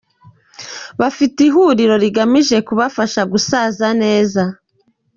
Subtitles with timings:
[0.99, 4.43] Bafite ihuriro rigamije kubafasha gusaza neza.